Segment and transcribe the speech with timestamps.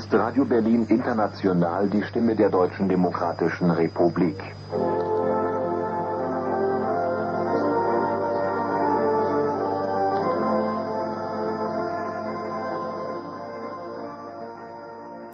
[0.00, 4.38] ist Radio Berlin International die Stimme der Deutschen Demokratischen Republik.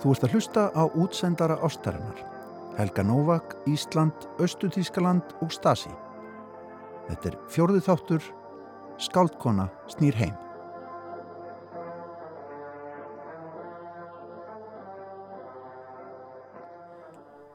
[0.02, 2.18] Þú ert að hlusta á útsendara ástarinnar.
[2.76, 5.94] Helga Novak, Ísland, Östutískaland og Stasi.
[7.06, 8.26] Þetta er fjórðu þáttur,
[8.98, 10.45] Skáldkona snýr heim.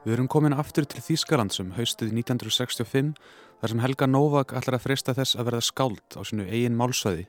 [0.02, 3.12] Við erum komin aftur til Þýskalandsum haustið 1965
[3.60, 7.28] þar sem Helga Novak allar að freysta þess að verða skáld á sinu eigin málsvæði.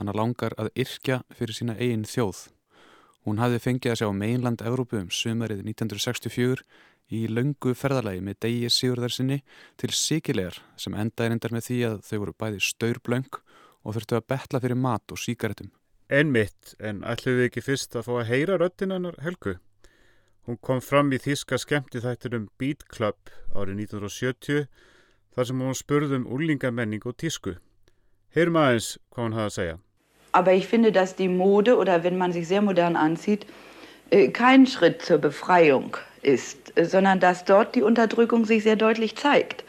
[0.00, 2.46] Hann langar að yrkja fyrir sína eigin þjóð.
[3.28, 6.64] Hún hafði fengið að sjá meinland Evrópu um sumarið 1964
[7.12, 9.42] í laungu ferðarlægi með degi Sigurðarsinni
[9.76, 13.40] til Sikilegar sem endaði reyndar með því að þau voru bæði staurblöng
[13.84, 15.74] og þurftu að betla fyrir mat og síkaretum.
[16.08, 19.58] En mitt, en ætlum við ekki fyrst að fá að heyra röttinannar Helgu?
[20.48, 24.62] Hún kom fram í þíska skemmti þættinum Beat Club árið 1970
[25.36, 27.52] þar sem hún spurði um úlingamenning og tísku.
[28.32, 29.74] Heyrum aðeins hvað hún hafði að segja.
[30.32, 33.44] Aber ich finde, dass die Mode oder wenn man sich sehr modern anzieht,
[34.08, 39.64] äh, kein Schritt zur Befreiung ist, sondern dass dort die Unterdrückung sich sehr deutlich zeigt.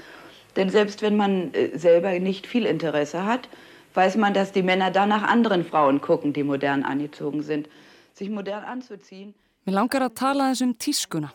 [0.56, 3.50] Denn selbst wenn man äh, selber nicht viel Interesse hat,
[3.96, 7.68] weiß man, dass die Männer dann nach anderen Frauen gucken, die modern angezogen sind.
[8.14, 9.34] Sich modern anzuziehen
[9.70, 11.28] Mér langar að tala þess um tískuna.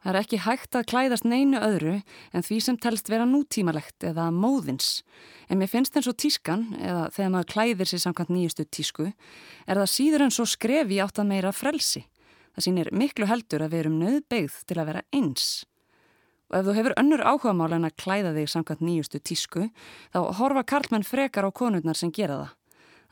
[0.00, 1.98] Það er ekki hægt að klæðast neinu öðru
[2.32, 5.02] en því sem telst vera nútímalegt eða móðins.
[5.52, 9.10] En mér finnst eins og tískan, eða þegar maður klæðir sér samkvæmt nýjustu tísku,
[9.68, 12.06] er það síður en svo skrefi átt að meira frelsi.
[12.56, 15.50] Það sýnir miklu heldur að við erum nöðbeigð til að vera eins.
[16.48, 19.66] Og ef þú hefur önnur áhugamál en að klæða þig samkvæmt nýjustu tísku,
[20.16, 22.56] þá horfa karlmenn frekar á konurnar sem gera það.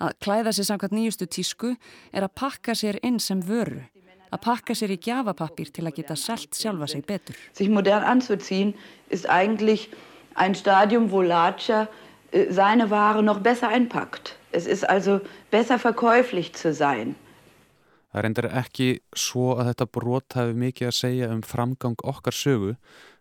[0.01, 3.85] Að klæða sér samkvæmt nýjustu tísku er að pakka sér inn sem vöru
[4.31, 7.37] að pakka sér í gjafapappir til að geta selt sjálfa sig betur.
[7.53, 8.75] Sich modern anzuziehen
[9.09, 9.89] ist eigentlich
[10.35, 11.89] ein Stadium, wo Latscher
[12.33, 14.37] äh, seine Ware noch besser einpackt.
[14.53, 15.21] Es ist also
[15.51, 17.17] besser verkäuflich zu sein.
[18.13, 22.77] Það reyndir ekki svo að þetta brot hafi mikið að segja um framgang okkar sögu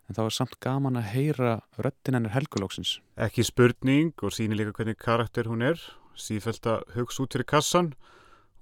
[0.06, 1.50] en það var samt gaman að heyra
[1.82, 3.00] röttin hennir helgulóksins.
[3.18, 5.80] Ekki spurning og síni líka hvernig karakter hún er,
[6.16, 7.92] sífælt að hugsa út fyrir kassan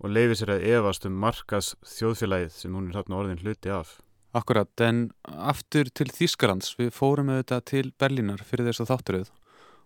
[0.02, 3.98] og leiði sér að evast um markas þjóðfélagið sem hún er þarna orðin hluti af.
[4.34, 9.30] Akkurat, en aftur til Þýskalands, við fórum auðvitað til Berlínar fyrir þess að þátturöð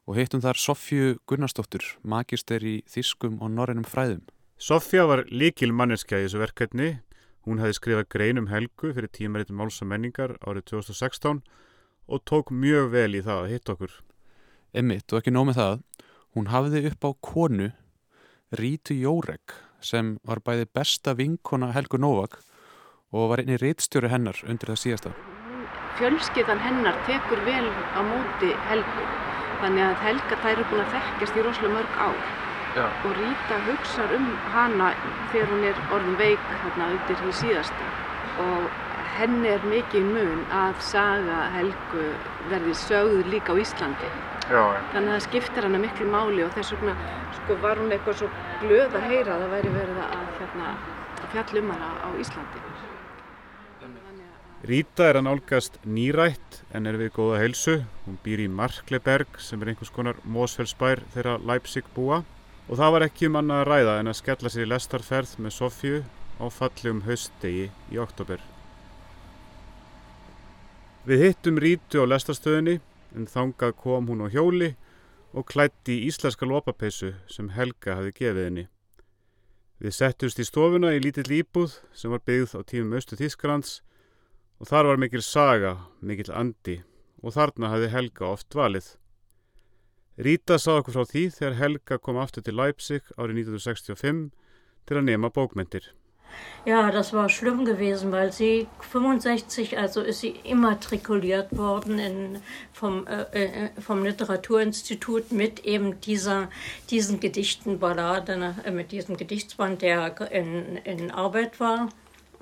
[0.08, 4.24] og heittum þar Sofju Gunnarsdóttur, magister í Þýskum og Norrænum fræðum.
[4.56, 6.88] Sofja var líkil manneskja í þessu verkefni.
[7.44, 11.44] Hún hefði skrifað greinum helgu fyrir tímaritum máls og menningar árið 2016
[12.08, 13.94] og tók mjög vel í það að hitta okkur.
[14.72, 15.78] Emmitt og ekki nómið það,
[16.34, 17.70] hún hafiði upp á konu
[18.56, 22.38] Rítu Jórek sem var bæði besta vinkona Helgu Novak
[23.12, 25.14] og var einni reittstjóri hennar undir það síðasta.
[25.98, 29.06] Fjölskyðan hennar tekur vel á móti Helgu
[29.62, 32.20] þannig að Helga þær eru búin að þekkjast í rosalega mörg ár
[32.76, 32.84] Já.
[32.86, 34.90] og Ríta hugsa um hana
[35.32, 37.88] þegar hún er orðin veik þarna undir því síðasta
[38.44, 38.68] og
[39.18, 42.04] henni er mikið mun að saga Helgu
[42.52, 44.10] verði sögður líka á Íslandi
[44.48, 44.62] Já,
[44.94, 46.94] þannig að það skiptir hana miklu máli og þess vegna
[47.36, 48.28] sko, var hún eitthvað svo
[48.62, 50.70] glöð að heyra að það væri verið að, hérna,
[51.18, 52.64] að fjallum hana á Íslandi.
[54.68, 57.76] Ríta er að nálgast nýrætt en er við góða heilsu.
[58.06, 62.24] Hún býr í Markleberg sem er einhvers konar mósfellsbær þeirra Leipzig búa.
[62.68, 65.54] Og það var ekki um annað að ræða en að skella sér í lestarferð með
[65.56, 66.00] Sofju
[66.38, 68.42] á fallegum haustdegi í oktober
[71.08, 72.78] Við hittum Rítu á lestarstöðinni
[73.14, 74.74] en þangað kom hún á hjóli
[75.32, 78.64] og klætti í íslenska lopapeisu sem Helga hafi gefið henni.
[79.78, 83.78] Við settumst í stofuna í lítill íbúð sem var byggð á tímum Östu Þísklands
[84.58, 86.80] og þar var mikil saga, mikil andi
[87.22, 88.96] og þarna hafi Helga oft valið.
[90.18, 94.24] Ríta sá okkur frá því þegar Helga kom aftur til Leipzig árið 1965
[94.88, 95.92] til að nema bókmyndir.
[96.64, 102.42] Ja, das war schlimm gewesen, weil sie 65, also ist sie immatrikuliert worden in,
[102.72, 106.50] vom, äh, äh, vom Literaturinstitut mit eben dieser,
[106.90, 111.88] diesen Gedichten, Ballade, äh, mit diesem Gedichtsband, der in, in Arbeit war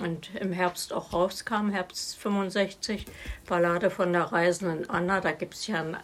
[0.03, 3.07] und im Herbst auch rauskam, Herbst 65,
[3.47, 5.21] Ballade von der reisenden Anna.
[5.21, 5.97] Da gibt es ja ein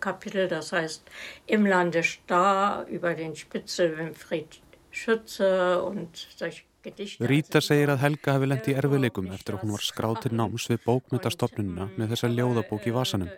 [0.00, 1.02] Kapitel, das heißt
[1.46, 4.60] Im Lande Star über den Spitzel Winfried
[4.90, 9.82] Schütze und solche Ríta segir að Helga hafi lendt í erfileikum eftir að hún var
[9.82, 13.32] skráð til náms við bókmyndastofnununa með þessa ljóðabók í vasanum,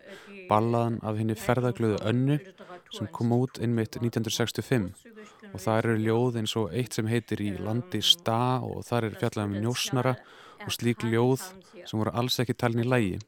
[0.51, 2.37] ballaðan af henni ferðaglöðu önnu
[2.93, 4.91] sem kom út innmitt 1965
[5.49, 9.19] og það eru ljóð eins og eitt sem heitir í landi sta og þar er
[9.23, 10.15] fjallað um njósnara
[10.65, 11.45] og slík ljóð
[11.89, 13.21] sem voru alls ekki talin í lægi.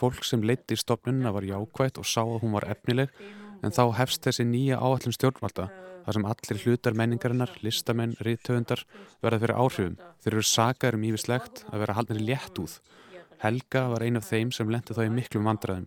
[0.00, 3.14] Fólk sem leitti í stopnunna var jákvægt og sá að hún var efnileg
[3.62, 5.68] en þá hefst þessi nýja áallum stjórnvalda
[6.08, 8.80] þar sem allir hlutar menningarinnar, listamenn, rítöfundar
[9.20, 9.96] verða fyrir áhrifum.
[10.24, 12.78] Þeir eru sakar um ívislegt að vera haldnir létt úð.
[13.42, 15.84] Helga var ein af þeim sem lendi þá í miklum vandraðum.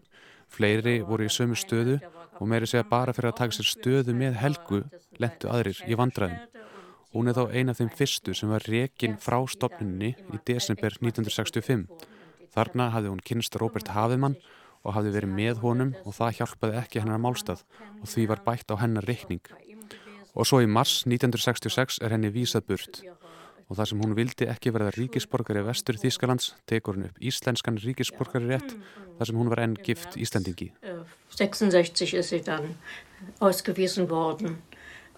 [0.51, 1.97] Fleiri voru í sömu stöðu
[2.37, 4.83] og meiri segja bara fyrir að taka sér stöðu með Helgu
[5.17, 6.37] lendu aðrir í vandraðum.
[7.15, 11.87] Hún er þá eina af þeim fyrstu sem var rekin frá stopninni í desember 1965.
[12.53, 14.37] Þarna hafði hún kynst Robert Havemann
[14.85, 17.65] og hafði verið með honum og það hjálpaði ekki hennar málstað
[17.97, 19.43] og því var bætt á hennar reikning.
[20.35, 23.01] Og svo í mars 1966 er henni vísað burt
[23.71, 28.49] og þar sem hún vildi ekki verða ríkisborgari vestur Þískalands tekur hún upp íslenskan ríkisborgari
[28.49, 28.73] rétt
[29.19, 30.73] þar sem hún var enn gift Íslandingi.
[31.37, 32.75] 66 er sie dann
[33.39, 34.59] ausgewiesen worden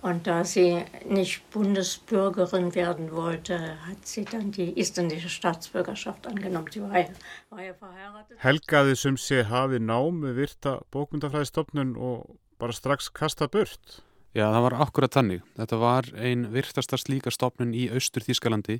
[0.03, 3.57] Und da sie nicht Bundesbürgerin werden wollte,
[3.87, 6.67] hat sie dann die isländische Staatsbürgerschaft angenommen.
[6.73, 7.05] Sie war ja,
[7.49, 8.35] war ja verheiratet.
[8.43, 14.03] Helgaði sem sé hafi nám við virta bókmyndafræðistofnun og bara strax kasta burt.
[14.33, 15.41] Já, það var akkurat þannig.
[15.59, 18.79] Þetta var ein virtasta slíka stofnun í austur Þískalandi.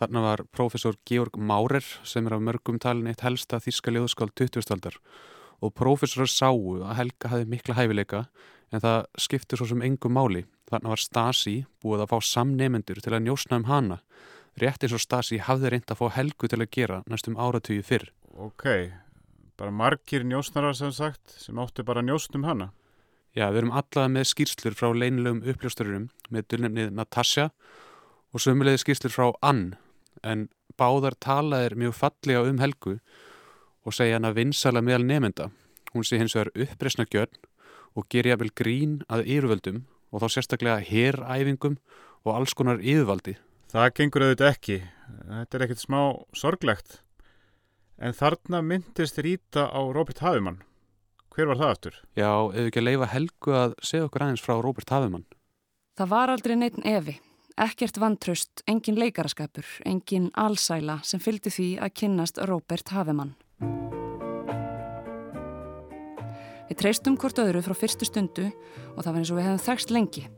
[0.00, 4.96] Þarna var profesor Georg Maurer sem er af mörgum talin eitt helsta þíska ljóðskáld 2000-aldar
[5.64, 8.22] og profesorar sáu að Helga hafi mikla hæfileika
[8.72, 10.44] en það skipti svo sem engum máli.
[10.68, 14.00] Þannig var Stasi búið að fá samnefendur til að njósna um hana.
[14.60, 18.08] Rétt eins og Stasi hafði reynd að fá Helgu til að gera næstum áratöyu fyrr.
[18.32, 18.66] Ok,
[19.60, 22.72] bara margir njósnarar sem sagt sem áttu bara njósnum hana.
[23.36, 27.50] Já, við erum allavega með skýrslur frá leinilegum uppljóstarurum með dulnefnið Natasja
[28.32, 29.74] og sömulegði skýrslur frá Ann
[30.24, 30.46] en
[30.80, 32.94] báðar talaðir mjög fallega um Helgu
[33.84, 35.50] og segja hana vinsala meðal nefnda.
[35.92, 37.36] Hún sé hins vegar uppresna gjörn
[37.96, 39.82] og ger jáfnvel grín að yfirvöldum
[40.12, 41.76] og þá sérstaklega heræfingum
[42.24, 43.36] og alls konar yfirvaldi.
[43.68, 44.78] Það gengur auðvitað ekki.
[45.28, 46.00] Þetta er ekkert smá
[46.32, 47.02] sorglegt.
[48.00, 50.62] En þarna myndist Ríta á Robert Havimann.
[51.36, 51.96] Hver var það aftur?
[52.16, 55.26] Já, ef ekki að leifa Helgu að segja okkur aðeins frá Robert Havimann.
[56.00, 57.18] Það var aldrei neitt evi.
[57.60, 63.34] Ekkert vantraust, engin leikaraskapur, engin allsæla sem fylgdi því að kynnast Robert Havimann.
[66.70, 68.48] Við treystum hvort öðru frá fyrstu stundu
[68.96, 70.28] og það var eins og við hefum þekst lengi,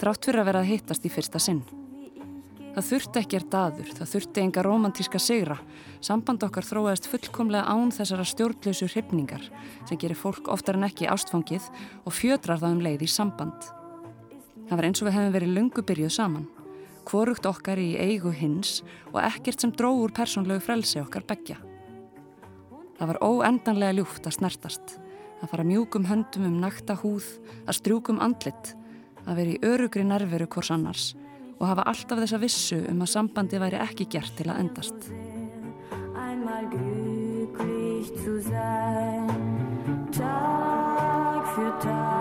[0.00, 1.66] þrátt fyrir að vera að hittast í fyrsta sinn.
[2.76, 5.54] Það þurfti ekkert aður, það þurfti enga romantíska sigra.
[6.04, 9.46] Samband okkar þróaðist fullkomlega án þessara stjórnlausu hrifningar
[9.88, 11.70] sem gerir fólk oftar en ekki ástfangið
[12.02, 13.70] og fjötrar það um leið í samband.
[14.68, 16.46] Það var eins og við hefum verið lungu byrjuð saman.
[17.08, 18.82] Hvorugt okkar í eigu hins
[19.14, 21.56] og ekkert sem dróður persónlegu frelsi okkar begja.
[23.00, 24.98] Það var óendanlega ljúft að snertast
[25.40, 27.24] að fara mjúkum höndum um nakta húð,
[27.64, 28.74] að strjúkum andlit,
[29.24, 31.14] að vera í örugri nerveru hvors annars
[31.58, 35.08] og hafa alltaf þessa vissu um að sambandi væri ekki gert til að endast.
[36.16, 39.32] Einmal glücklich zu sein,
[40.12, 42.15] Tag für Tag,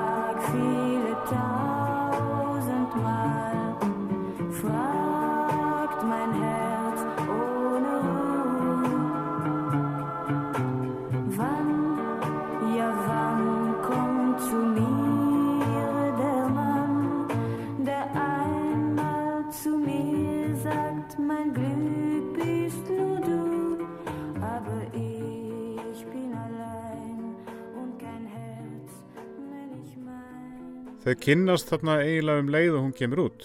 [31.06, 33.44] Þau kynnast þarna eiginlega um leið og hún kemur út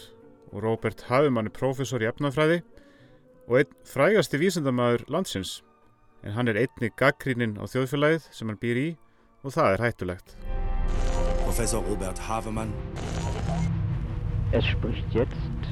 [0.48, 2.62] og Robert Havemann er profesor í efnafræði
[3.44, 5.58] og einn frægasti vísendamæður landsins
[6.24, 8.86] en hann er einni gaggríninn á þjóðfélagið sem hann býr í
[9.44, 10.34] og það er hættulegt.
[11.44, 12.72] Professor Robert Havemann.
[14.56, 15.70] Es spricht jetzt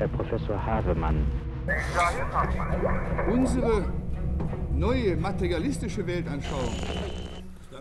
[0.00, 1.26] Herr Professor Havemann.
[3.28, 3.84] Unsere
[4.72, 7.17] neue materialistische Weltanschauung.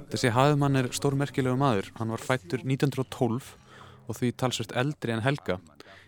[0.07, 1.89] Þessi Havemann er stórmerkilegu maður.
[1.97, 3.49] Hann var fættur 1912
[4.07, 5.57] og því talsvist eldri en Helga.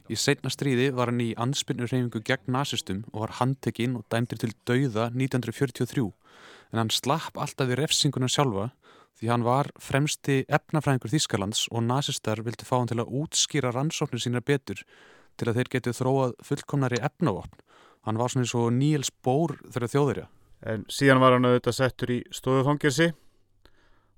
[0.07, 4.39] Í setna stríði var hann í anspinnur reyfingu gegn nazistum og var handtekinn og dæmdur
[4.39, 6.07] til dauða 1943
[6.71, 8.69] en hann slapp alltaf í refsinguna sjálfa
[9.19, 14.23] því hann var fremsti efnafræðingur Þískalands og nazistar vildi fá hann til að útskýra rannsóknir
[14.23, 14.85] sína betur
[15.35, 17.65] til að þeir getið þróað fullkomnari efnavopn.
[18.07, 20.29] Hann var svona eins og Níels Bór þegar þjóðurja.
[20.71, 23.11] En síðan var hann auðvitað settur í stofufangirsi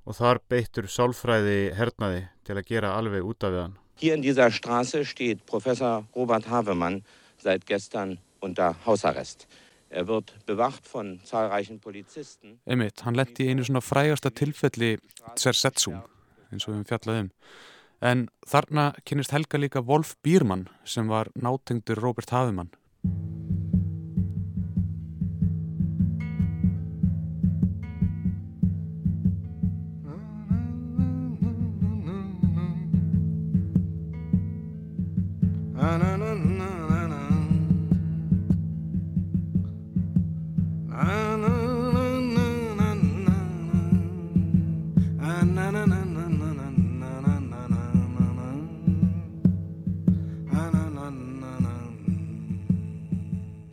[0.05, 3.77] og þar beittur sálfræði hernaði til að gera alveg út af hann.
[4.01, 7.03] Hier in dieser Straße steht Professor Robert Havemann
[7.37, 9.47] seit gestern unter Hausarrest.
[9.89, 12.59] Er wird bewacht von zahlreichen Polizisten.
[12.65, 14.95] Einmitt, hann letti í einu svona frægasta tilfelli
[15.35, 15.99] Tsersetsum,
[16.49, 17.31] eins og við fjallaðum.
[18.01, 22.71] En þarna kynist Helga líka Wolf Bírmann sem var nátengdur Robert Havemann.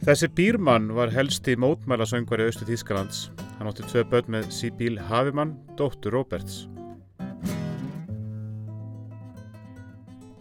[0.08, 3.26] Þessi Bírmann var helsti mótmælasöngvari Östu Þískalands.
[3.58, 6.62] Hann átti tvei börn með Sibíl Havimann, dóttur Roberts.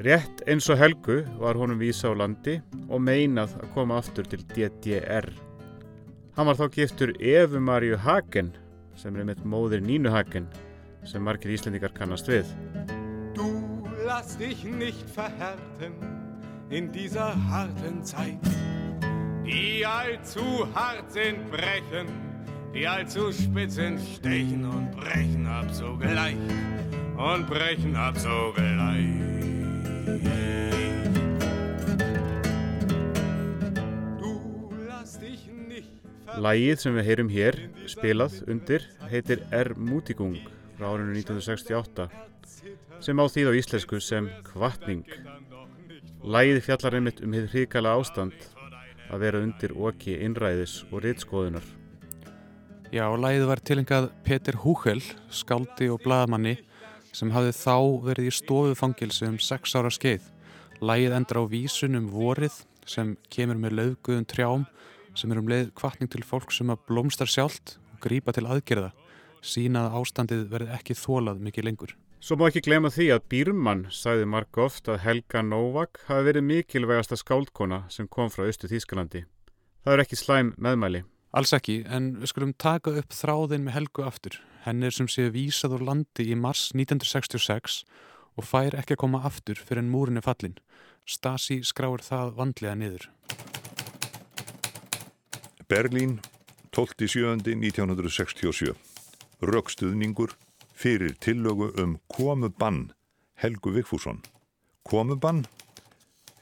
[0.08, 4.46] Rétt eins og Helgu var honum vísa á landi og meinað að koma aftur til
[4.54, 5.28] DDR.
[6.40, 8.54] Hann var þá giftur Efu Maríu Hagen,
[8.96, 10.48] sem er með móðir Nínu Hagen,
[11.04, 12.56] sem margir íslendikar kannast við.
[13.36, 13.52] Du
[14.08, 16.00] lass dich nicht verhärten
[16.72, 18.77] in dieser harten Zeit.
[19.48, 22.08] Die allzu hart sind, brechen,
[22.74, 26.36] die allzu spitz sind, stechen und brechen ab sogleich
[27.16, 29.16] und brechen ab sogleich.
[36.38, 37.56] Lægið sem við heyrum hér,
[37.90, 40.36] spilað undir, heitir Er Mútigung
[40.78, 42.06] frá árinu 1968
[43.02, 45.02] sem á þýð á íslensku sem Kvartning.
[46.22, 48.38] Lægið fjallar einmitt um hitt hrikala ástand
[49.12, 51.66] að vera undir oki innræðis og rittskoðunar.
[52.94, 56.56] Já, læðið var tilengað Peter Húchel, skáldi og bladamanni
[57.16, 60.24] sem hafði þá verið í stofufangilsi um sex ára skeið.
[60.80, 64.66] Læðið endur á vísunum vorið sem kemur með lögguðum trjám
[65.18, 68.92] sem er um leið kvartning til fólk sem að blómstar sjálft og grýpa til aðgerða,
[69.42, 71.96] sína að ástandið verði ekki þólað mikið lengur.
[72.18, 76.48] Svo má ekki glema því að Bírmann sagði marg oft að Helga Novak hafi verið
[76.48, 79.22] mikilvægasta skáldkona sem kom frá Östu Þískalandi.
[79.86, 81.04] Það er ekki slæm meðmæli.
[81.38, 84.34] Alls ekki, en við skulum taka upp þráðin með Helgu aftur.
[84.66, 87.86] Henni er sem séu vísað úr landi í mars 1966
[88.34, 90.58] og fær ekki að koma aftur fyrir en múrin er fallin.
[91.06, 93.06] Stasi skráir það vandlega niður.
[95.70, 96.18] Berlín,
[96.74, 98.74] 12.7.1967.
[99.46, 100.34] Rökstuðningur
[100.78, 102.92] fyrir tillögu um komubann
[103.36, 104.22] Helgu Vigfússon.
[104.84, 105.46] Komubann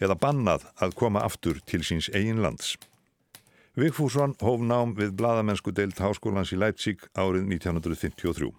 [0.04, 2.75] eða bannað að koma aftur til síns eigin lands.
[3.75, 8.51] Vigfússon hóf nám við bladamennsku deilt háskólans í Leipzig árið 1953.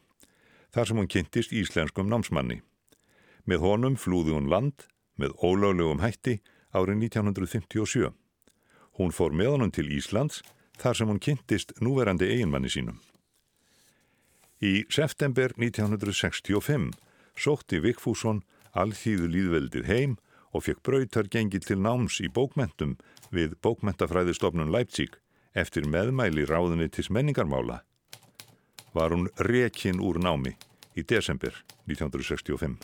[0.73, 2.63] Þar sem hún kynntist íslenskum námsmanni.
[3.45, 4.89] Með honum flúði hún land
[5.21, 6.41] með ólöglegum hætti
[6.73, 8.13] árið 1957.
[8.97, 10.43] Hún fór með honum til Íslands
[10.81, 13.01] þar sem hún kynntist núverandi eiginmanni sínum.
[14.65, 16.95] Í september 1965
[17.37, 18.41] sótti Vigfússon
[18.73, 20.15] alþýðu líðveldið heim
[20.57, 22.95] og fekk brautar gengi til náms í bókmentum
[23.29, 25.19] við bókmentafræðistofnun Leipzig
[25.53, 27.83] eftir meðmæli ráðunitis menningarmála.
[28.97, 30.55] Var hún rekinn úr námi
[30.97, 31.53] í desember
[31.85, 32.81] 1965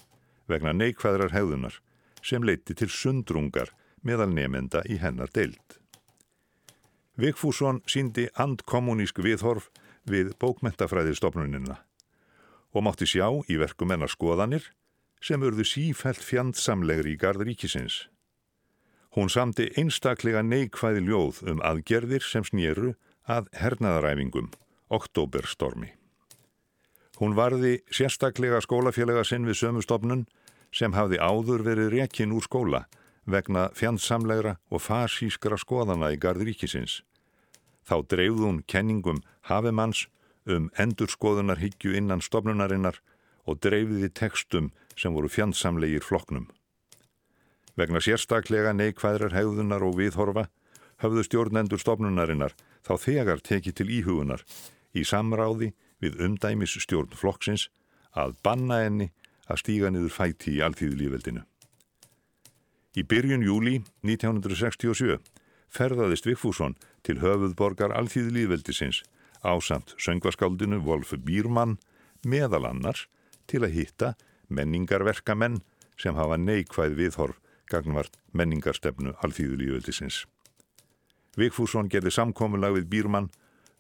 [0.53, 1.81] vegna neikvæðrar hefðunar
[2.21, 3.73] sem leiti til sundrungar
[4.05, 5.81] meðal nefenda í hennar deild.
[7.17, 9.71] Vigfússon síndi andkommunísk viðhorf
[10.09, 11.79] við bókmentafræðistofnunina
[12.73, 14.71] og mátti sjá í verkum hennar skoðanir
[15.23, 18.07] sem urðu sífælt fjandsamlegri í gard ríkisins.
[19.13, 22.95] Hún samti einstaklega neikvæði ljóð um aðgerðir sem snýru
[23.29, 24.49] að hernaðaræfingum,
[24.89, 25.93] oktoberstormi.
[27.21, 30.25] Hún varði sérstaklega skólafélaga sinn við sömustofnun
[30.73, 32.87] sem hafði áður verið rekin úr skóla
[33.29, 37.03] vegna fjandsamlegra og fasískra skoðana í gard ríkisins.
[37.89, 40.07] Þá dreifð hún kenningum Havemanns
[40.47, 42.99] um endurskoðunarhyggju innan stofnunarinnar
[43.47, 46.49] og dreifði tekstum sem voru fjandsamlegir floknum.
[47.79, 50.49] Vegna sérstaklega neikvæðrar hegðunar og viðhorfa
[51.03, 52.55] höfðu stjórnendur stofnunarinnar
[52.87, 54.45] þá þegar tekið til íhugunar
[54.93, 55.73] í samráði
[56.03, 57.69] við umdæmis stjórn flokksins
[58.13, 59.09] að banna enni
[59.49, 61.43] að stíga niður fæti í alþýðulífveldinu.
[62.93, 65.17] Í byrjun júli 1967
[65.73, 69.03] ferðaðist Vigfússon til höfuðborgar alþýðlýðveldisins
[69.43, 71.79] ásamt söngvaskáldinu Wolf Bírmann
[72.23, 73.07] meðal annars
[73.51, 74.13] til að hitta
[74.49, 75.61] menningarverkamenn
[75.99, 77.41] sem hafa neikvæð viðhorf
[77.71, 80.25] gagnvart menningarstefnu alþýðlýðveldisins.
[81.39, 83.31] Vigfússon gerði samkomulag við Bírmann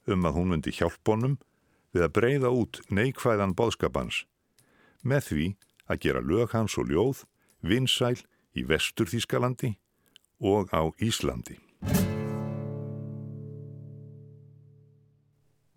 [0.09, 1.37] um að hún myndi hjálponum
[1.93, 4.25] við að breyða út neikvæðan boðskapans
[5.03, 5.49] með því
[5.91, 7.25] að gera lög hans og ljóð
[7.63, 8.17] vinsæl
[8.57, 9.77] í vestur Þískalandi
[10.41, 11.59] og á Íslandi.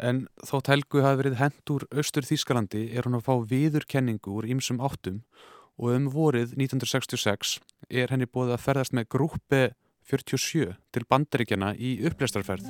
[0.06, 4.46] En þótt Helgu hafi verið hend úr Östur Þískalandi er hún að fá viðurkenningu úr
[4.54, 5.24] ýmsum áttum
[5.82, 7.56] og um vorið 1966
[7.90, 9.64] er henni búið að ferðast með grúpi
[10.06, 12.70] 47 til bandaríkjana í upplæstarferð.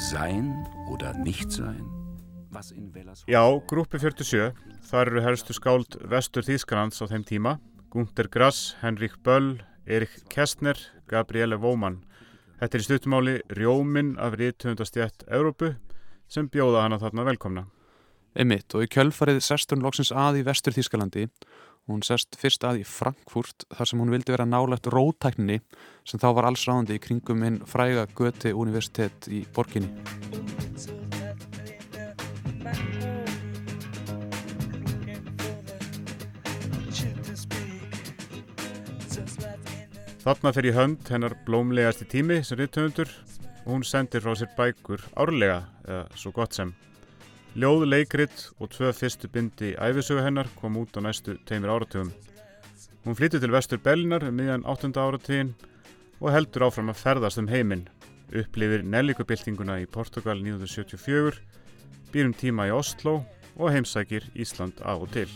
[0.00, 0.48] Sein
[0.88, 1.84] oder nicht sein?
[3.26, 4.52] Já, grúpi 47,
[4.86, 7.56] þar eru helstu skáld vestur Þýskalands á þeim tíma,
[7.94, 12.00] Gunther Grass, Henrik Böll, Erik Kestner, Gabriele Vóman.
[12.58, 15.76] Þetta er í stuttumáli Rjómin af Ríðtöndastjætt Európu
[16.28, 17.68] sem bjóða hana þarna velkomna.
[18.34, 21.28] Emmitt og í kjölfarið sest hún loksins að í vestur Þýskalandi
[21.84, 25.58] Hún sest fyrst að í Frankfurt þar sem hún vildi vera nálagt rótækninni
[26.08, 29.92] sem þá var alls ráðandi í kringum hinn fræga Göti universitet í borginni.
[40.24, 43.10] Þarna fer í hönd hennar blómlegasti tími sem rittöfundur
[43.66, 46.70] og hún sendir frá sér bækur árlega, eða svo gott sem.
[47.60, 52.08] Ljóð, leikrit og tvö fyrstu bindi æfisögu hennar kom út á næstu teimir áratugum.
[53.04, 54.94] Hún flyttur til vestur Bellinar um miðjan 8.
[54.96, 55.52] áratugin
[56.22, 57.84] og heldur áfram að ferðast um heiminn.
[58.32, 61.36] Upplifir nellíkubildinguna í Portugal 1974,
[62.16, 63.20] býrum tíma í Oslo
[63.58, 65.28] og heimsækir Ísland á og til.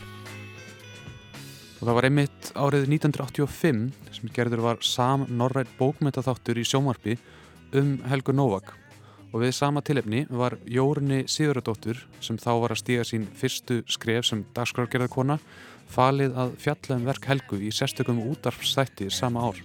[1.77, 7.17] Og það var einmitt árið 1985 sem gerður var sam norrætt bókmyndaþáttur í sjómarfi
[7.75, 8.73] um Helgu Novak.
[9.29, 14.25] Og við sama tilefni var Jórni Sigurðardóttur sem þá var að stíga sín fyrstu skref
[14.25, 15.37] sem dagskrargerðarkona
[15.89, 19.61] falið að fjalla um verk Helgu í sérstökum útarfstætti sama ár.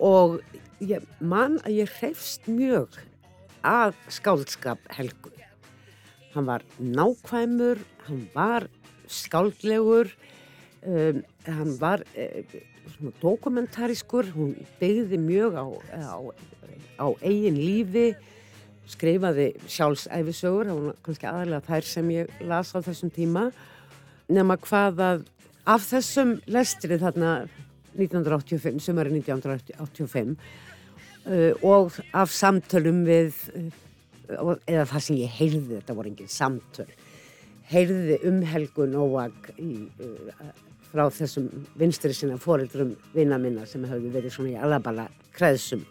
[0.00, 0.40] Og
[0.80, 3.00] ég, mann að ég hrefst mjög
[3.64, 5.39] af skáldskap Helgu
[6.34, 8.66] hann var nákvæmur, hann var
[9.10, 10.12] skáldlegur,
[10.86, 12.60] um, hann var uh,
[13.22, 16.18] dokumentarískur, hún byggði mjög á, á,
[17.02, 18.12] á eigin lífi,
[18.90, 23.50] skrifaði sjálfsæfisögur, það var kannski aðalega þær sem ég las á þessum tíma,
[24.30, 25.28] nema hvað að
[25.70, 27.34] af þessum lestri þarna
[27.98, 30.34] 1985, sömari 1985
[31.26, 33.46] uh, og af samtölum við
[34.30, 36.88] eða það sem ég heyrði, þetta voru enginn samtöl.
[37.70, 40.50] Heyrði um Helgu Nóag í, uh,
[40.90, 45.84] frá þessum vinstri sinna fóreldrum vinna minna sem hefði verið svona í alabala kreðsum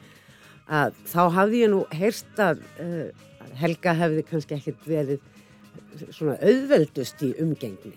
[0.69, 3.09] að þá hafði ég nú heyrst að uh,
[3.59, 5.23] Helga hefði kannski ekkert verið
[6.13, 7.95] svona auðveldust í umgengni.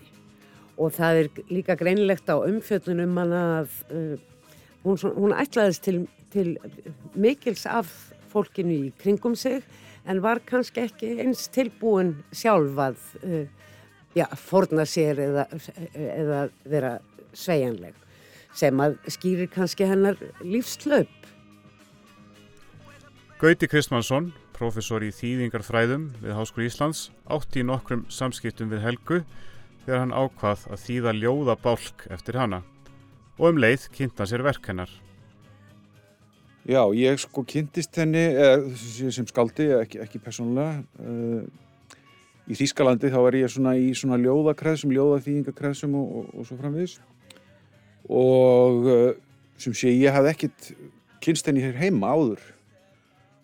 [0.81, 4.15] Og það er líka greinlegt á umfjöldunum að uh,
[4.83, 5.99] hún, hún ætlaðist til,
[6.33, 6.55] til
[7.13, 7.91] mikils af
[8.33, 9.61] fólkinu í kringum sig
[10.09, 13.43] en var kannski ekki eins tilbúin sjálf að uh,
[14.17, 15.47] já, forna sér eða,
[15.93, 16.39] eða
[16.69, 16.93] vera
[17.33, 17.97] sveianleg
[18.53, 21.09] sem að skýrir kannski hennar lífslaup.
[23.41, 29.23] Gauti Kristmannsson, professor í þýðingarfræðum við Háskóri Íslands, átti í nokkrum samskiptum við Helgu
[29.83, 32.61] þegar hann ákvað að þýða ljóða bálk eftir hana
[33.39, 34.91] og um leið kynnta sér verk hennar.
[36.63, 38.21] Já, ég sko kynntist henni
[39.11, 40.77] sem skaldi, ekki, ekki persónulega.
[40.95, 41.41] Uh,
[42.47, 46.95] í Þýskalandi þá er ég svona í svona ljóðakræðsum, ljóðaþýðingakræðsum og, og, og svo framviðis.
[48.07, 49.11] Og uh,
[49.59, 50.71] sem sé ég hafði ekkit
[51.23, 52.47] kynst henni hér heima áður.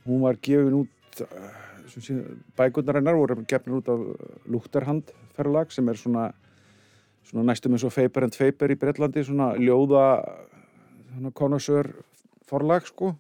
[0.08, 4.06] Hún var gefin út, uh, bækurnarinnar voru gefin út af
[4.48, 6.30] Lúktarhand ferlag sem er svona,
[7.28, 10.06] svona næstum eins og Feiber and Feiber í Breitlandi, svona ljóða,
[11.18, 11.98] svona konasör
[12.50, 13.14] forlag sko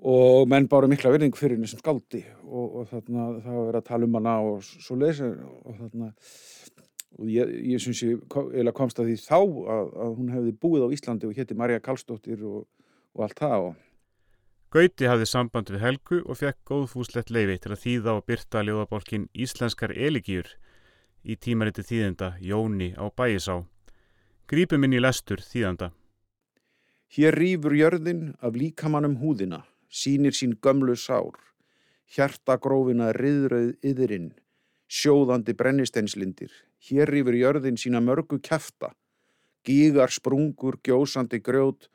[0.00, 3.80] og menn báru mikla verðing fyrir henni sem skaldi og, og þarna það var verið
[3.82, 6.08] að tala um hana og svo leysi og þarna
[7.18, 10.86] og ég, ég syns ég eða komst að því þá að, að hún hefði búið
[10.88, 12.64] á Íslandi og hétti Marja Karlsdóttir og,
[13.16, 13.78] og allt það og
[14.70, 19.24] Gauti hafði samband við Helgu og fekk góðfúslegt leiði til að þýða og byrta ljóðabolkin
[19.34, 20.46] Íslenskar eligýr
[21.26, 23.64] í tímariti þýðenda Jóni á Bæisá.
[24.46, 25.90] Grípum inn í lestur þýðanda.
[27.10, 31.34] Hér rýfur jörðin af líkamannum húðina, sínir sín gömlu sár,
[32.14, 34.28] hjartagrófina riðröð yðurinn,
[34.86, 36.52] sjóðandi brennisteinslindir.
[36.86, 38.92] Hér rýfur jörðin sína mörgu kæfta,
[39.66, 41.88] gígar sprungur, gjósandi grjót,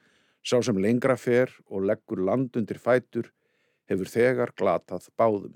[0.43, 3.31] sá sem lengra fer og leggur land undir fætur,
[3.87, 5.55] hefur þegar glatað báðum.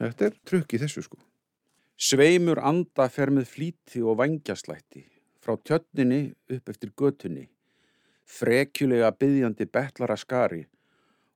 [0.00, 1.20] Þetta er trukk í þessu sko.
[2.00, 5.04] Sveimur anda fer með flíti og vangjaslætti,
[5.44, 7.50] frá tjötninni upp eftir götunni
[8.28, 10.66] frekjulega byggjandi betlara skari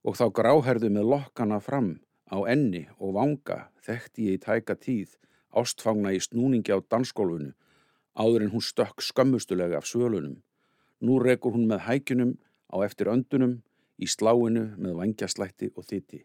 [0.04, 1.94] og þá gráherðu með lokkana fram
[2.28, 5.16] á enni og vanga þekkti ég í tæka tíð
[5.56, 7.52] ástfangna í snúningi á dansgólfunu
[8.14, 10.40] áður en hún stökk skömmustulega af svölunum.
[11.00, 12.34] Nú rekur hún með hækjunum
[12.72, 13.60] á eftir öndunum,
[13.98, 16.22] í sláinu með vangjaslætti og þitti.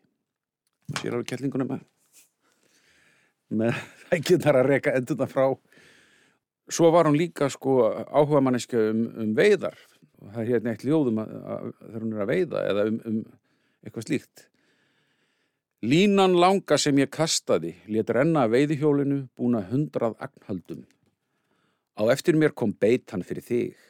[1.00, 1.84] Sér á kellingunum með,
[3.50, 5.56] með hækjundar að reyka endurna frá.
[6.68, 7.80] Svo var hún líka sko
[8.12, 9.78] áhuga manneska um, um veiðar.
[10.18, 13.18] Það er hérna eitt ljóðum að, að, þegar hún er að veiða eða um, um
[13.86, 14.46] eitthvað slíkt.
[15.86, 20.82] Línan langa sem ég kastaði let renna veiðihjólinu búna hundrað agnhaldum.
[21.98, 23.84] Á eftir mér kom beitan fyrir þig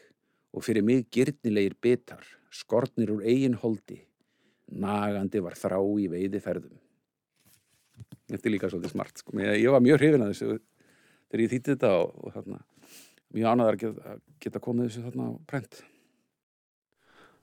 [0.51, 4.01] og fyrir mig girnilegir betar, skortnir úr eigin holdi.
[4.67, 6.75] Nagandi var þrá í veiðiferðum.
[8.27, 9.21] Þetta er líka svolítið smart.
[9.21, 9.37] Sko.
[9.39, 10.49] Ég var mjög hrifin að þessu
[11.27, 12.59] þegar ég þýtti þetta og, og þarna,
[13.35, 15.79] mjög ánæðar að geta, geta komið þessu þarna á brent.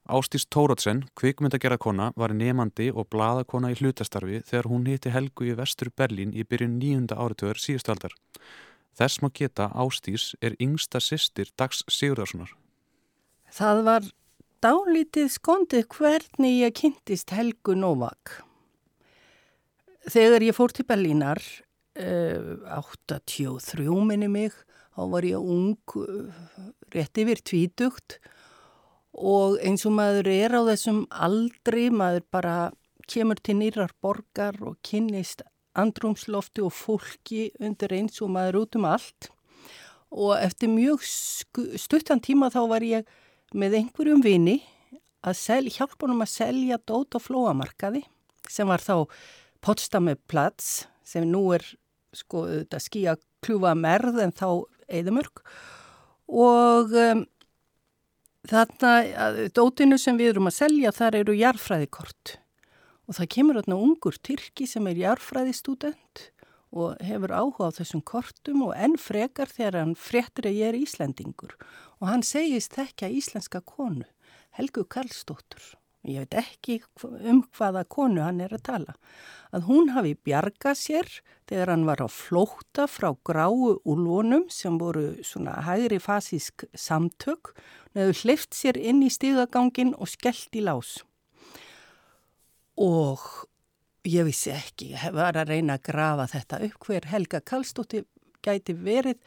[0.05, 5.89] Ástís Tóratsen, kvikmyndagerðarkona, var nefandi og bladakona í hlutastarfi þegar hún hitti Helgu í vestur
[5.97, 8.13] Berlín í byrjun nýjunda áritöður síðustaldar.
[9.01, 12.53] Þess má geta Ástís er yngsta sýstir Dags Sigurðarssonar.
[13.49, 14.11] Það var
[14.61, 18.43] dálítið skondið hvernig ég kynntist Helgu Novak.
[20.05, 21.41] Þegar ég fór til Berlínar,
[21.97, 24.53] uh, 83 minni mig,
[24.93, 26.29] þá var ég ung, uh,
[26.93, 28.34] rétt yfir tvítugt og
[29.15, 32.57] eins og maður er á þessum aldri, maður bara
[33.11, 35.45] kemur til nýrar borgar og kynnist
[35.79, 39.31] andrumslofti og fólki undir eins og maður út um allt.
[40.15, 43.09] Og eftir mjög stuttan tíma þá var ég
[43.55, 44.61] með einhverjum vini
[45.25, 48.05] að sel, hjálpa honum að selja dót og flóamarkaði
[48.51, 49.07] sem var þá
[49.65, 51.65] Potsdamer plats sem nú er
[52.15, 54.49] sko þetta skýja kljúfa merð en þá
[54.93, 55.41] eðamörk
[56.29, 57.25] og um,
[58.49, 62.39] þarna dótinu sem við erum að selja þar eru jarfræðikort
[63.09, 66.29] og það kemur þarna ungur Tyrki sem er jarfræðistúdent
[66.75, 70.81] og hefur áhuga á þessum kortum og enn frekar þegar hann fréttir að ég er
[70.81, 71.55] Íslandingur
[72.01, 74.05] og hann segist ekki að íslenska konu,
[74.59, 75.75] Helgu Karlsdóttur
[76.05, 78.95] ég veit ekki um hvaða konu hann er að tala,
[79.55, 81.11] að hún hafi bjargað sér
[81.49, 87.55] þegar hann var á flókta frá gráu úlvonum sem voru svona hægri fasísk samtök,
[87.97, 90.99] neðu hlift sér inn í stígagangin og skellt í lás.
[92.81, 93.23] Og
[94.09, 98.09] ég vissi ekki, ég var að reyna að grafa þetta upp hver Helga Kallstóttir
[98.45, 99.21] gæti verið,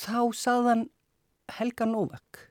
[0.00, 0.86] þá saðan
[1.58, 2.46] Helga Novak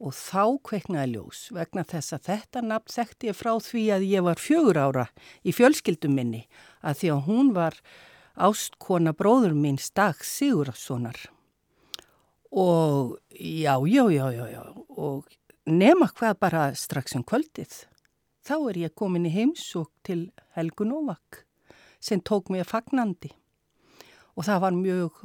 [0.00, 4.24] og þá kveiknaði ljós vegna þess að þetta nafn þekkti ég frá því að ég
[4.24, 5.06] var fjögur ára
[5.44, 6.46] í fjölskyldum minni
[6.80, 7.76] að því að hún var
[8.40, 11.20] ástkona bróður mín Stak Sigurðssonar
[12.50, 14.62] og já, já, já, já, já
[14.96, 15.28] og
[15.68, 17.84] nema hvað bara strax um kvöldið
[18.46, 21.44] þá er ég komin í heimsók til Helgu Novak
[22.00, 23.34] sem tók mér fagnandi
[24.34, 25.20] og það var mjög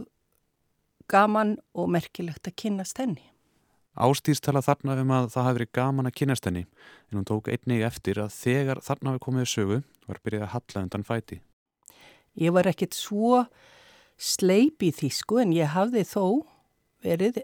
[1.12, 3.24] gaman og merkilegt að kynast henni.
[3.96, 7.48] Ástís tala þarna um að það hafi verið gaman að kynast henni en hún tók
[7.48, 11.38] einnig eftir að þegar þarna hafi komið sögu var byrjað að halla undan fæti.
[12.36, 13.46] Ég var ekkert svo
[14.20, 16.26] sleip í þýsku en ég hafði þó
[17.06, 17.40] verið,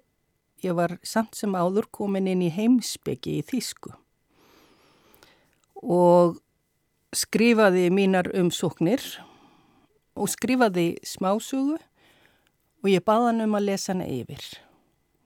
[0.63, 3.93] ég var samt sem áður komin inn í heimsbyggi í þýsku
[5.81, 6.41] og
[7.15, 9.01] skrifaði mínar umsóknir
[10.19, 11.79] og skrifaði smásögu
[12.83, 14.43] og ég baða hann um að lesa hana yfir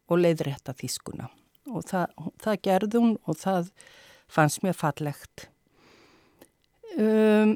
[0.09, 1.29] og leiðrætta þýskuna
[1.65, 2.11] og það,
[2.43, 3.71] það gerði hún og það
[4.31, 5.47] fannst mér fallegt.
[6.95, 7.55] Um,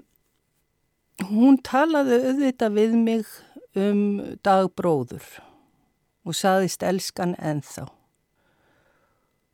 [1.30, 3.30] hún talaði auðvitað við mig
[3.78, 4.02] um
[4.46, 5.28] dagbróður
[6.26, 7.88] og saðist elskan enþá.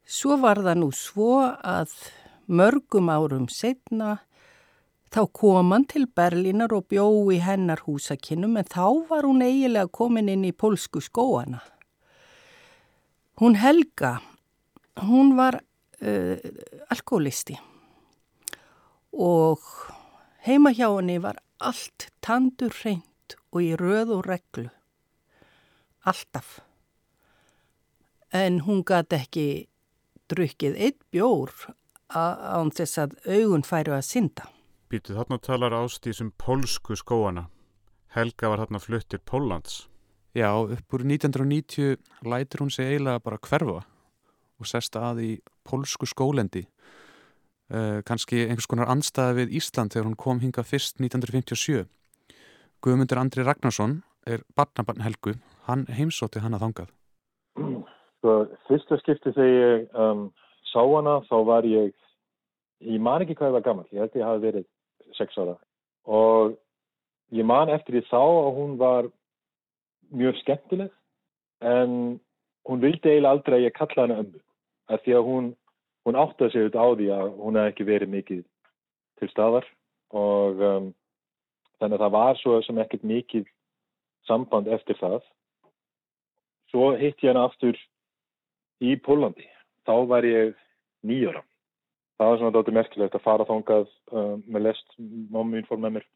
[0.05, 1.93] Svo var það nú svo að
[2.45, 4.19] mörgum árum setna
[5.13, 9.89] þá kom hann til Berlínar og bjó í hennar húsakinnum en þá var hún eigilega
[9.89, 11.63] komin inn í polsku skóana.
[13.36, 14.21] Hún Helga,
[15.04, 15.60] hún var
[16.02, 16.38] uh,
[16.89, 17.58] alkoholisti
[19.12, 19.60] og
[20.48, 24.69] heima hjá henni var allt tandur reynd og í röð og reglu.
[26.08, 26.60] Alltaf.
[28.32, 29.48] En hún gæti ekki
[30.32, 31.52] drukkið eitt bjór
[32.12, 34.48] án þess að augun færu að synda.
[34.91, 37.48] Býtu þarna talar ást í þessum polsku skóana.
[38.15, 39.86] Helga var þarna fluttir Póllands.
[40.36, 41.95] Já, upp úr 1990
[42.28, 43.86] lætir hún sig eiginlega bara hverfa
[44.60, 45.30] og sesta að í
[45.63, 46.65] polsku skólendi.
[47.71, 51.88] Uh, Kanski einhvers konar anstæði við Ísland þegar hún kom hinga fyrst 1957.
[52.84, 55.38] Guðmundur Andri Ragnarsson er barnabarn Helgu,
[55.71, 56.93] hann heimsóti hann að þangað.
[58.19, 60.30] Sko, fyrsta skipti þegar ég um,
[60.67, 61.95] sá hana þá var ég,
[62.84, 64.71] ég man ekki hvað ég var gammal, ég held ég hafi verið
[65.15, 65.56] sex ára
[66.06, 66.60] og
[67.32, 69.08] ég man eftir ég sá að hún var
[70.13, 70.91] mjög skemmtileg
[71.65, 72.19] en
[72.67, 74.41] hún vildi eiginlega aldrei að ég kalla hana ömmu
[74.91, 75.47] af því að hún,
[76.05, 78.43] hún átti að segja þetta á því að hún hefði ekki verið mikið
[79.19, 79.67] til staðar
[80.15, 80.91] og um,
[81.79, 83.49] þannig að það var svo sem ekkert mikið
[84.27, 85.19] samband eftir það.
[86.71, 87.77] Svo hitt ég hana aftur
[88.83, 89.45] í Pólandi.
[89.85, 90.55] Þá var ég
[91.05, 91.43] nýjóra.
[92.17, 95.97] Það var svona dóttir merkilegt að fara þángað um, með lest, mamma mín fór með
[95.97, 96.07] mér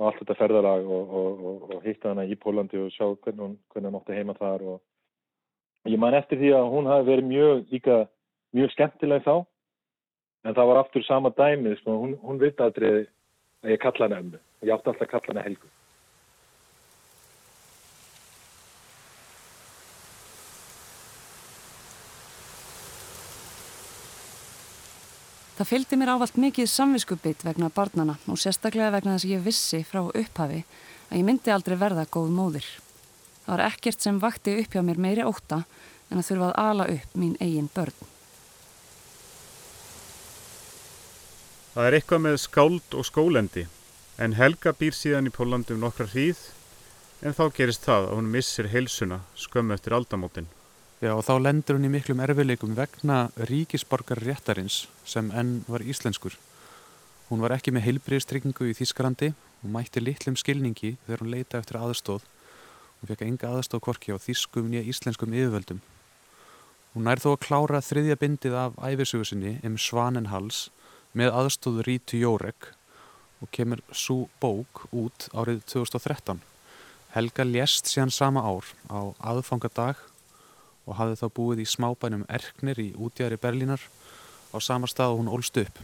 [0.00, 3.44] og allt þetta ferðalag og, og, og, og hitta hana í Pólandi og sjá hvernig
[3.44, 7.28] hún, hvernig hún átti heima þar og ég man eftir því að hún hafi verið
[7.28, 7.98] mjög líka
[8.56, 9.34] mjög skemmtileg þá
[10.48, 11.98] en það var aftur sama dæmið sko.
[12.00, 13.02] hún, hún veit aðrið
[13.60, 15.68] að ég kalla hana ömmu og ég átti alltaf að kalla hana Helgu
[25.60, 29.80] Það fylgdi mér ávalt mikið samviskubitt vegna barnana og sérstaklega vegna þess að ég vissi
[29.84, 30.60] frá upphafi
[31.10, 32.68] að ég myndi aldrei verða góð móðir.
[33.44, 35.58] Það var ekkert sem vakti upp hjá mér meiri óta
[36.08, 38.08] en að þurfa að ala upp mín eigin börn.
[41.74, 43.66] Það er eitthvað með skáld og skólendi
[44.16, 46.40] en Helga býr síðan í Pólandi um nokkra hríð
[47.20, 50.48] en þá gerist það að hún missir heilsuna skömmu eftir aldamótin.
[51.00, 56.34] Já og þá lendur hún í miklum erfileikum vegna ríkisborgar réttarins sem enn var íslenskur.
[57.30, 61.78] Hún var ekki með heilbriðstryggingu í Þískarandi og mætti litlum skilningi þegar hún leita eftir
[61.80, 62.26] aðstóð.
[63.00, 65.80] Hún fekk enga aðstóð korki á þískum nýja íslenskum yfirvöldum.
[66.92, 70.66] Hún nær þó að klára þriðja bindið af æfisugusinni um Svanenhals
[71.16, 72.74] með aðstóðu Rítu Jórek
[73.40, 76.44] og kemur svo bók út árið 2013.
[77.16, 80.09] Helga lést síðan sama ár á aðfangadag
[80.86, 83.82] og hafði þá búið í smábænum Erknir í útjæðri Berlínar
[84.50, 85.80] á sama stað og hún ólst upp.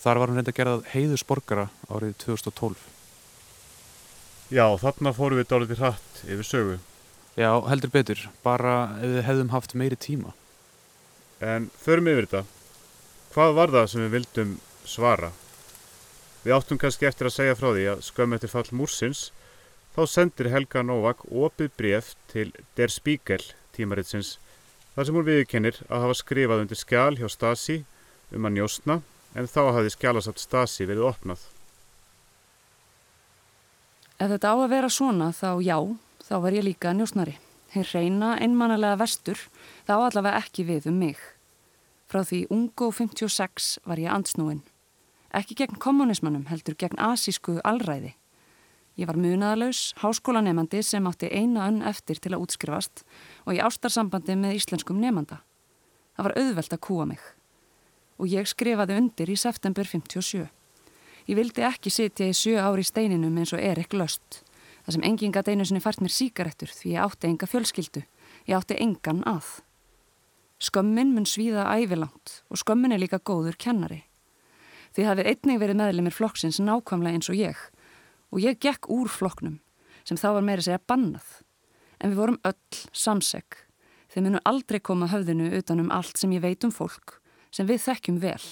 [0.00, 2.86] Þar var hún reynda gerðað heiðusborgara árið 2012.
[4.50, 6.78] Já, þarna fórum við dálítið hratt yfir sögu.
[7.38, 10.32] Já, heldur betur, bara ef við hefðum haft meiri tíma.
[11.40, 12.42] En förum yfir þetta.
[13.30, 14.56] Hvað var það sem við vildum
[14.88, 15.30] svara?
[16.42, 19.28] Við áttum kannski eftir að segja frá því að skömm eftir fall Múrsins
[19.94, 23.44] þá sendir Helga Novak opið bref til Der Spiegel
[23.76, 24.36] tímaritsins
[24.94, 27.80] þar sem hún viðkennir að hafa skrifað undir skjál hjá Stasi
[28.34, 29.00] um að njóstna
[29.38, 31.42] en þá hafði skjálasamt Stasi verið opnað.
[34.20, 35.78] Ef þetta á að vera svona þá já,
[36.26, 37.38] þá var ég líka njóstnari.
[37.70, 39.38] Hér reyna einmannalega vestur
[39.86, 41.20] þá allavega ekki við um mig.
[42.10, 44.64] Frá því ungu 56 var ég ansnúin.
[45.30, 48.16] Ekki gegn kommunismannum heldur gegn asísku allræði.
[49.00, 53.00] Ég var munaðalaus, háskólanemandi sem átti eina önn eftir til að útskrifast
[53.46, 55.38] og í ástarsambandi með íslenskum nemanda.
[56.18, 57.22] Það var auðvelt að kúa mig.
[58.20, 60.44] Og ég skrifaði undir í september 57.
[61.30, 64.42] Ég vildi ekki sitja í sjö ári í steininum eins og Erik Löst.
[64.84, 68.04] Það sem engin gæti einu sinni fært mér síkarettur því ég átti enga fjölskyldu.
[68.52, 69.62] Ég átti engan að.
[70.60, 74.02] Skömmin mun svíða ævilangt og skömmin er líka góður kennari.
[74.92, 77.68] Því hafið einnig verið meðlemið flokksins nákvæmlega eins og ég
[78.30, 79.58] og ég gekk úr flokknum
[80.04, 81.26] sem þá var meira segja bannað.
[82.00, 83.58] En við vorum öll samsegg.
[84.10, 87.20] Þeir munu aldrei koma höfðinu utanum allt sem ég veit um fólk
[87.54, 88.42] sem við þekkjum vel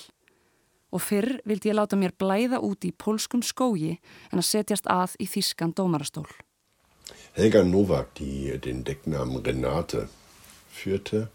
[0.88, 3.98] og fyrr vildi ég láta mér blæða út í polskum skógi
[4.32, 6.28] en að setjast að í þískan dómarastól.
[7.36, 10.06] Helga Novak, die den Decknamen Renate
[10.72, 11.28] führte,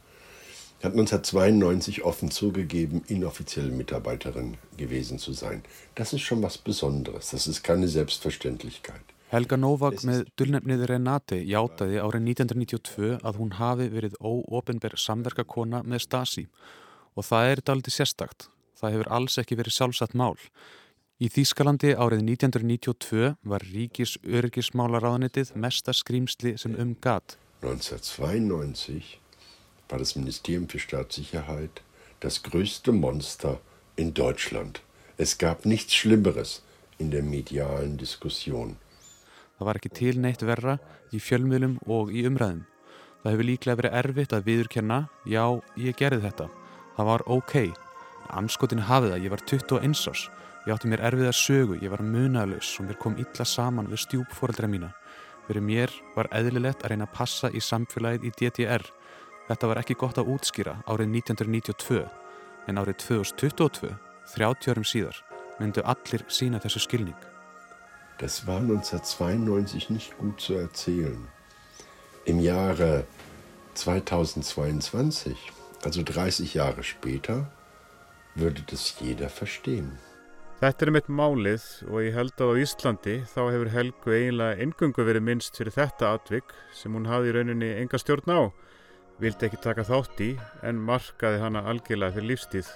[0.84, 5.64] hat 1992 offen zugegeben, inoffizielle Mitarbeiterin gewesen zu sein.
[5.96, 9.02] Das ist schon was Besonderes, das ist keine Selbstverständlichkeit.
[9.32, 16.04] Helga Novak með dullnefnið Renate játaði árið 1992 að hún hafi verið óopenber samverkakona með
[16.06, 16.44] Stasi
[17.16, 18.50] og það er daldi sérstakt.
[18.78, 20.38] Það hefur alls ekki verið sjálfsagt mál.
[21.24, 27.38] Í Þýskalandi árið 1992 var ríkis örgismálaráðanitið mesta skrýmsli sem um gat.
[27.64, 29.23] 1992
[29.94, 31.84] war das Ministerium für Staatssicherheit
[32.20, 33.60] das größte Monster
[33.96, 34.82] in Deutschland.
[35.18, 36.64] Es gab nichts Schlimmeres
[36.98, 38.78] in der medialen Diskussion.
[39.60, 40.80] Það var ekki til neitt verra
[41.14, 42.64] í fjölmiðlum og í umræðum.
[43.22, 44.98] Það hefur líklega verið erfitt að viðurkenna,
[45.30, 45.46] já,
[45.78, 46.50] ég gerði þetta.
[46.98, 47.54] Það var ok.
[48.42, 50.26] Anskotin hafið það, ég var 21 ás.
[50.66, 54.08] Ég átti mér erfið að sögu, ég var munalus og mér kom illa saman við
[54.08, 54.90] stjúpfóreldra mína.
[55.46, 58.90] Fyrir mér var eðlilegt að reyna að passa í samfélagið í DDR.
[59.48, 62.04] Þetta var ekki gott að útskýra árið 1992
[62.72, 63.92] en árið 2022,
[64.36, 65.18] 30 árum síðar,
[65.60, 67.20] myndu allir sína þessu skilning.
[68.22, 71.28] Das war 1992 nicht gut zu erzählen.
[72.26, 73.04] Im Jahre
[73.76, 75.36] 2022,
[75.84, 77.46] also 30 Jahre später,
[78.36, 79.92] würde das jeder verstehen.
[80.64, 85.04] Þetta er mitt málið og ég held að á Íslandi þá hefur Helgu eiginlega engungu
[85.04, 88.42] verið minnst fyrir þetta atvik sem hún hafði í rauninni enga stjórn á.
[89.24, 90.32] Vildi ekki taka þátt í
[90.68, 92.72] en markaði hana algjörlega fyrir lífstíð.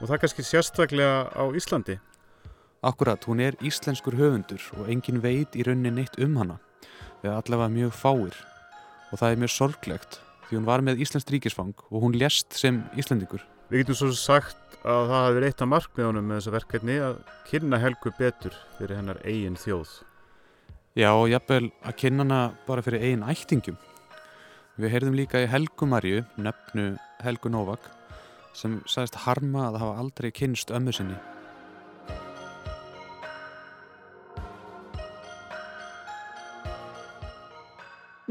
[0.00, 1.98] Og það kannski sérstaklega á Íslandi.
[2.80, 6.56] Akkurat, hún er íslenskur höfundur og engin veit í rauninni neitt um hana,
[7.20, 8.38] eða allavega mjög fáir.
[9.12, 12.80] Og það er mjög sorglegt því hún var með Íslands ríkisfang og hún lést sem
[12.96, 13.44] Íslandingur.
[13.68, 17.20] Við getum svo sagt að það verið eitt af markmiðunum með þessu verkefni að
[17.50, 19.92] kynna Helgu betur fyrir hennar eigin þjóð.
[20.96, 23.76] Já, og jafnvel að kynna hana bara fyrir eigin ættingum.
[24.80, 27.84] Við heyrðum líka í Helgu Marju, nefnu Helgu Novak,
[28.56, 31.18] sem sagðist harma að hafa aldrei kynst ömmu sinni.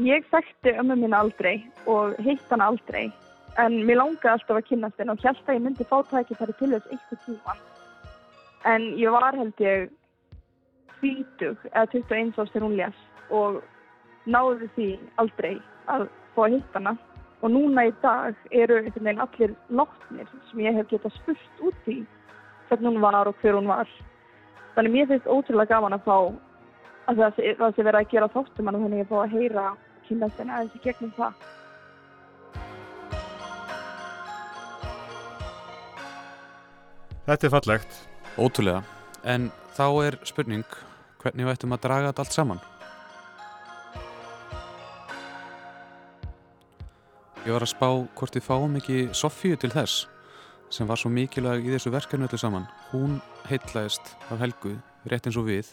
[0.02, 3.12] Ég þekkti ömmu mín aldrei og heitt hann aldrei
[3.62, 6.74] en mér langaði alltaf að kynast henn og held að ég myndi fá tækifæri til
[6.74, 7.58] þess eitthvað tíma.
[8.66, 9.90] En ég var held ég
[10.98, 13.60] 20 eða 21 árs þegar hún lés og
[14.26, 16.10] náði því aldrei að
[16.40, 16.96] fá að hitta hana
[17.40, 22.00] og núna í dag eru allir látnir sem ég hef getað spurt út í
[22.68, 23.88] hvernig hún var og hver hún var.
[24.74, 26.16] Þannig mér finnst ótrúlega gaman að fá
[27.10, 29.32] að það sé, það sé verið að gera þáttum en þannig að ég fá að
[29.34, 29.64] heyra
[30.06, 31.32] kynast henni aðeins í gegnum það.
[37.26, 37.98] Þetta er fallegt.
[38.40, 38.82] Ótrúlega.
[39.24, 40.76] En þá er spurning,
[41.20, 42.62] hvernig vættum að draga þetta allt saman?
[47.40, 50.02] Ég var að spá hvort við fáum ekki Sofíu til þess
[50.70, 52.66] sem var svo mikilvæg í þessu verkefni öllu saman.
[52.90, 53.14] Hún
[53.48, 54.74] heitlaðist af Helgu,
[55.08, 55.70] rétt eins og við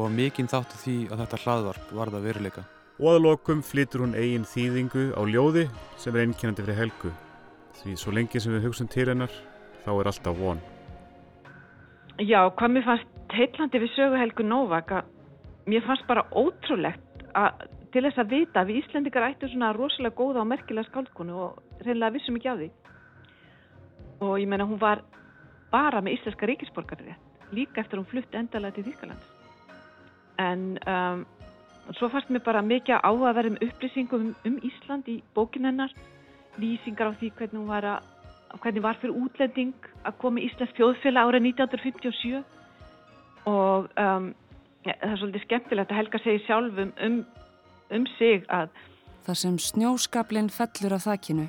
[0.00, 2.64] og mikinn þáttu því að þetta hlaðvarp varða veruleika.
[2.96, 5.66] Og að lokum flytur hún eigin þýðingu á ljóði
[6.00, 7.12] sem er einkennandi fyrir Helgu.
[7.76, 9.36] Því svo lengi sem við hugsun til hennar,
[9.84, 10.64] þá er alltaf von.
[12.24, 15.12] Já, hvað mér fannst heitlandi við sögu Helgu Novak að
[15.68, 20.16] mér fannst bara ótrúlegt að til þess að vita að við Íslendikar ættum svona rosalega
[20.16, 22.68] góða og merkilega skáldkonu og reynilega vissum ekki á því.
[24.26, 25.04] Og ég menna hún var
[25.72, 29.28] bara með íslenska ríkisborgarrétt líka eftir hún flutti endalega til Þýskalands.
[30.42, 31.24] En um,
[31.96, 35.92] svo fannst mér bara mikið áhugaverðum upplýsingum um, um Ísland í bókinennar,
[36.60, 38.12] lýsingar á því hvernig hún var að
[38.62, 42.42] hvernig var fyrir útlending að koma í Íslands þjóðfélag árið 1957
[43.46, 44.30] og um,
[44.86, 47.18] ja, það er svolítið skemmtilegt að Helga segi sjálfum um, um
[48.18, 48.70] sig að
[49.26, 51.48] Það sem snjóskablinn fellur á þakkinu,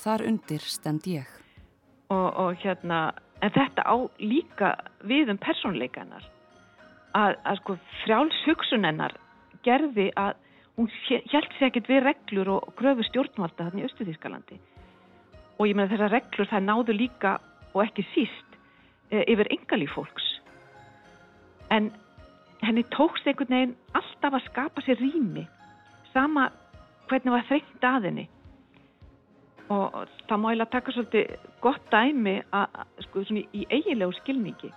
[0.00, 1.26] þar undir stend ég.
[2.08, 3.10] Og, og hérna,
[3.44, 4.70] en þetta á líka
[5.04, 6.24] við um persónleikanar
[7.12, 9.18] að, að sko frjáls hugsunennar
[9.68, 10.40] gerði að
[10.78, 14.60] hún held sér ekkert við reglur og gröfu stjórnvalda þarna í Östuðískalandi
[15.60, 17.36] og ég meina þessar reglur það náðu líka
[17.74, 18.60] og ekki síst
[19.12, 20.24] e, yfir engalíf fólks.
[21.68, 21.92] En
[22.64, 25.44] henni tókst einhvern veginn alltaf að skapa sér rými
[26.14, 26.50] sama
[27.10, 28.26] hvernig var þrengt að henni.
[29.70, 34.72] Og það má að taka svolítið gott dæmi að, sko, í eiginlegu skilningi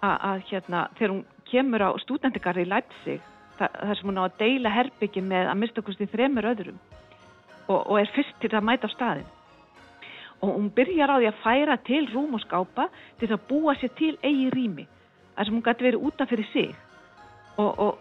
[0.00, 3.20] að, að hérna þegar hún kemur á stúdendikarri í Leipzig
[3.58, 6.80] það, þar sem hún á að deila herbyggi með að mista okkur stið þremur öðrum
[7.68, 9.28] og, og er fyrst til að mæta á staðin
[10.42, 12.88] og hún byrjar á því að færa til rúm og skápa
[13.20, 14.88] til að búa sér til eigi rými
[15.36, 16.72] þar sem hún gæti verið útaf fyrir sig.
[17.56, 17.98] Og, og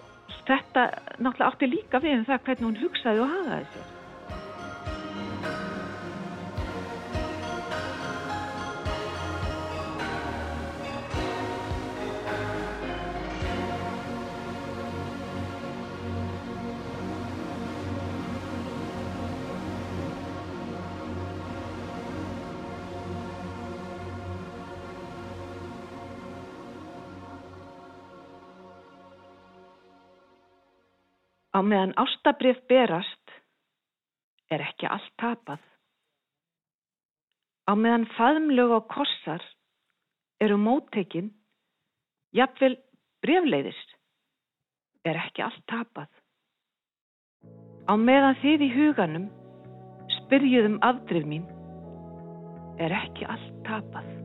[0.49, 0.83] þetta
[1.17, 4.00] náttúrulega átti líka við um það hvernig hún hugsaði og hagaði sér
[31.61, 33.33] Á meðan ástabrif berast
[34.49, 35.59] er ekki allt tapað.
[37.69, 39.45] Á meðan faðmlög og kossar
[40.41, 41.27] eru móttekinn,
[42.33, 42.79] jafnvel
[43.21, 43.93] brefleiðist,
[45.05, 46.09] er ekki allt tapað.
[47.85, 49.29] Á meðan þið í huganum
[50.17, 51.45] spyrjuðum afdrif mín,
[52.81, 54.20] er ekki allt tapað.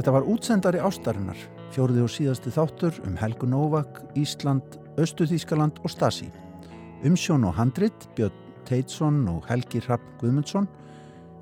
[0.00, 1.40] Þetta var útsendari ástarinnar,
[1.74, 6.30] fjórði og síðasti þáttur um Helgu Novak, Ísland, Östuþískaland og Stasi.
[7.04, 10.70] Umsjón og handrit Björn Teitsson og Helgi Rapp Guðmundsson,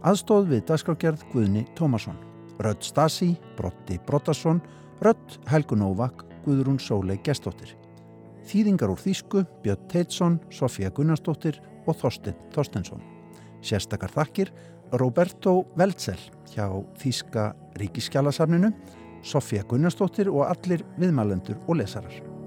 [0.02, 2.18] aðstóð við dagskrákjörð Guðni Tómasson,
[2.58, 4.58] Rödd Stasi, Brotti Brottarsson,
[5.06, 7.76] Rödd Helgu Novak, Guðrún Sólei Gestóttir.
[8.42, 13.06] Þýðingar úr Þýsku, Björn Teitsson, Sofía Gunnarsdóttir og Þorstein Þorstensson.
[13.62, 14.50] Sérstakar þakkir
[14.92, 16.68] Roberto Veldsel hjá
[17.00, 18.72] Þýska ríkiskjálasafninu,
[19.22, 22.37] Sofía Gunnarsdóttir og allir viðmælendur og lesarar.